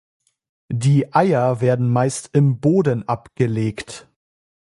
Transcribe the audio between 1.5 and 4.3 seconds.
werden meist im Boden abgelegt.